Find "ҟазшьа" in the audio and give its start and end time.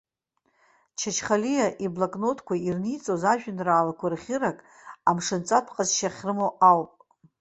5.75-6.09